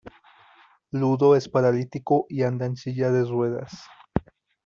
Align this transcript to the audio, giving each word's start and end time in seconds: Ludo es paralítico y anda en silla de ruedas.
Ludo 0.89 1.35
es 1.35 1.47
paralítico 1.47 2.25
y 2.27 2.41
anda 2.41 2.65
en 2.65 2.75
silla 2.75 3.11
de 3.11 3.23
ruedas. 3.23 3.83